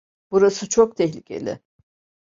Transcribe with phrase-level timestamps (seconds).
[0.31, 1.59] Burası çok tehlikeli.